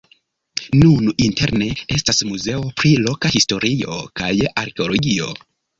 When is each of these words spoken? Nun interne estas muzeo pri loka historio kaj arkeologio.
Nun 0.77 1.11
interne 1.25 1.67
estas 1.97 2.23
muzeo 2.31 2.65
pri 2.81 2.95
loka 3.05 3.35
historio 3.39 4.03
kaj 4.23 4.33
arkeologio. 4.67 5.35